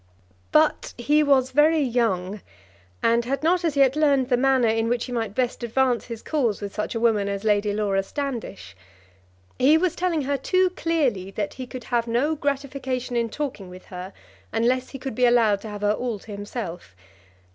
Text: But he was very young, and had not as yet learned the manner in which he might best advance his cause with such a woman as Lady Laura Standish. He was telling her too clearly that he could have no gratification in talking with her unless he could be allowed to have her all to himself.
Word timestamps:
But 0.51 0.95
he 0.97 1.21
was 1.21 1.51
very 1.51 1.77
young, 1.77 2.41
and 3.03 3.23
had 3.23 3.43
not 3.43 3.63
as 3.63 3.77
yet 3.77 3.95
learned 3.95 4.29
the 4.29 4.35
manner 4.35 4.67
in 4.67 4.89
which 4.89 5.05
he 5.05 5.11
might 5.11 5.35
best 5.35 5.61
advance 5.63 6.05
his 6.05 6.23
cause 6.23 6.59
with 6.59 6.73
such 6.73 6.95
a 6.95 6.99
woman 6.99 7.29
as 7.29 7.43
Lady 7.43 7.71
Laura 7.71 8.01
Standish. 8.01 8.75
He 9.59 9.77
was 9.77 9.95
telling 9.95 10.23
her 10.23 10.37
too 10.37 10.71
clearly 10.71 11.29
that 11.29 11.53
he 11.53 11.67
could 11.67 11.83
have 11.83 12.07
no 12.07 12.33
gratification 12.35 13.15
in 13.15 13.29
talking 13.29 13.69
with 13.69 13.85
her 13.85 14.11
unless 14.51 14.89
he 14.89 14.97
could 14.97 15.13
be 15.13 15.27
allowed 15.27 15.61
to 15.61 15.67
have 15.69 15.81
her 15.81 15.91
all 15.93 16.17
to 16.17 16.31
himself. 16.31 16.95